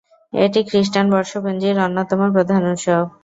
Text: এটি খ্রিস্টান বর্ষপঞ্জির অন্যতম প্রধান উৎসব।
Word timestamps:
এটি 0.33 0.59
খ্রিস্টান 0.69 1.05
বর্ষপঞ্জির 1.13 1.77
অন্যতম 1.85 2.19
প্রধান 2.35 2.61
উৎসব। 2.67 3.03